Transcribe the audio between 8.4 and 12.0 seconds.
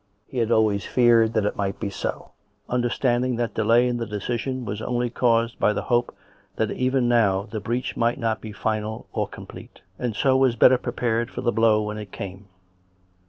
be final or complete; and so was better prepared for the blow when